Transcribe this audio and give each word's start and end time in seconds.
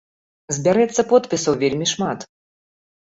Збярэцца 0.57 1.05
подпісаў 1.13 1.53
вельмі 1.65 1.85
шмат. 1.95 2.19